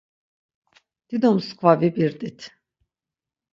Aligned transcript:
Dido 1.07 1.29
msǩva 1.35 1.71
vibirt̆it. 1.79 2.39